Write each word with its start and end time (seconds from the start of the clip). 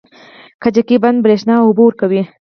کجکي 0.63 0.97
بند 1.03 1.17
بریښنا 1.23 1.55
او 1.59 1.65
اوبه 1.67 1.81
ورکوي 1.85 2.21